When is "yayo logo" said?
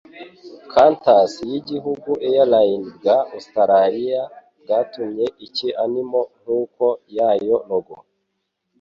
7.17-7.95